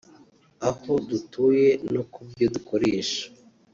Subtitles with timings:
[0.69, 3.23] aho dutuye no ku byo dukoresha